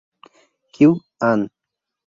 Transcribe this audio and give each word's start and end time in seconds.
Kew; 0.73 0.91
Ann. 1.29 1.41